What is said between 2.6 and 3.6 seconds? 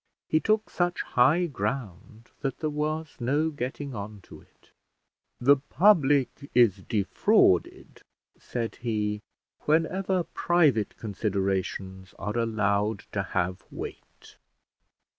was no